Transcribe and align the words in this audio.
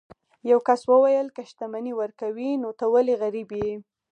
یو 0.49 0.59
کس 0.67 0.81
وویل 0.91 1.27
که 1.35 1.41
شتمني 1.49 1.93
ورکوي 2.01 2.49
نو 2.61 2.69
ته 2.79 2.85
ولې 2.93 3.15
غریب 3.21 3.49
یې. 3.61 3.73